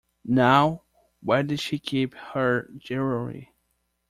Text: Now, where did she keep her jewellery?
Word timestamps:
Now, 0.25 0.81
where 1.21 1.43
did 1.43 1.59
she 1.59 1.77
keep 1.77 2.15
her 2.15 2.71
jewellery? 2.75 3.53